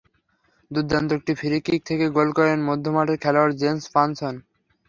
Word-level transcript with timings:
দুর্দান্ত 0.71 1.09
একটি 1.17 1.33
free 1.39 1.57
kick 1.65 1.81
থেকে 1.89 2.05
গোল 2.15 2.29
করেন 2.37 2.59
মধ্য 2.69 2.85
মাঠের 2.95 3.17
খেলোয়াড় 3.23 3.53
জেসন 3.53 3.77
পানচন। 3.95 4.35